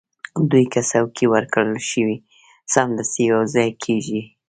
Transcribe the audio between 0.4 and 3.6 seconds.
دوی که څوکۍ ورکړل شي، سمدستي یو